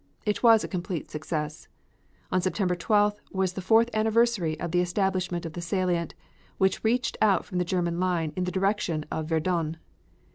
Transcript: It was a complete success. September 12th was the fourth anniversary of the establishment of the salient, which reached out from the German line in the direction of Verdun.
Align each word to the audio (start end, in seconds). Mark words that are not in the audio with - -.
It 0.25 0.41
was 0.41 0.63
a 0.63 0.67
complete 0.67 1.11
success. 1.11 1.67
September 2.39 2.75
12th 2.75 3.17
was 3.31 3.53
the 3.53 3.61
fourth 3.61 3.87
anniversary 3.93 4.59
of 4.59 4.71
the 4.71 4.81
establishment 4.81 5.45
of 5.45 5.53
the 5.53 5.61
salient, 5.61 6.15
which 6.57 6.83
reached 6.83 7.17
out 7.21 7.45
from 7.45 7.59
the 7.59 7.63
German 7.63 7.99
line 7.99 8.33
in 8.35 8.45
the 8.45 8.51
direction 8.51 9.05
of 9.11 9.27
Verdun. 9.27 9.77